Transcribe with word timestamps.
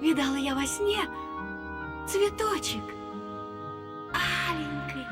видала 0.00 0.36
я 0.36 0.54
во 0.54 0.66
сне 0.66 1.00
цветочек 2.08 2.84
аленький, 4.12 5.06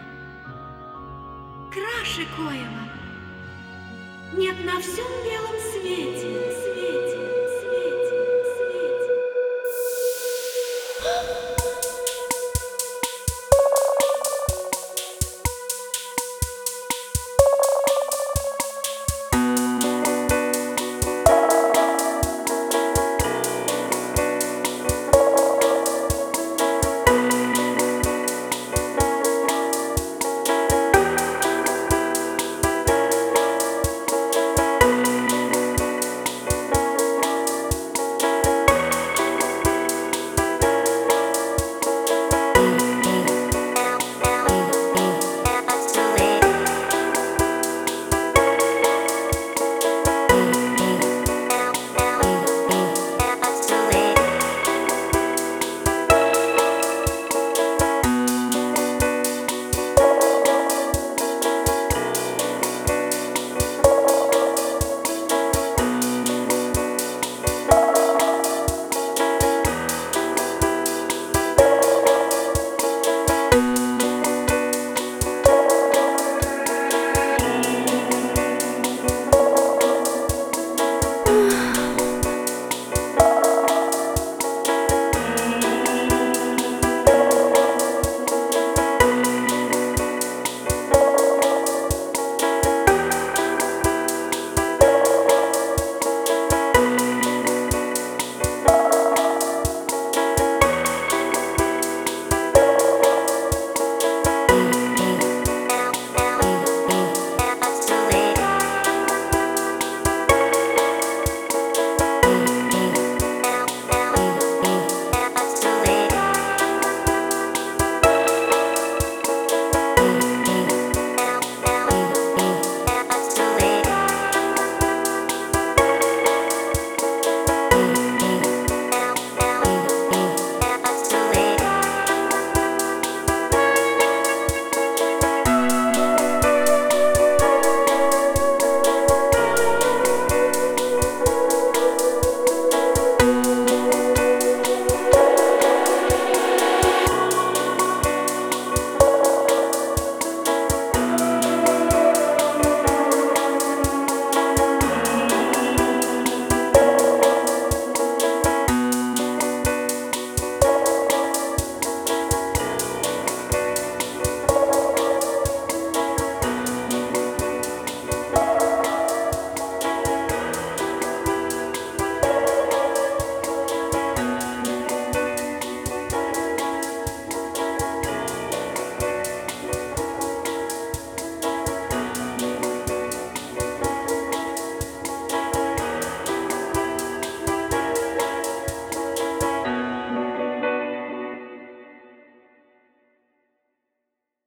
краше 1.73 2.27
коего. 2.37 2.83
Нет 4.35 4.57
на 4.65 4.81
всем 4.81 5.07
белом 5.25 5.42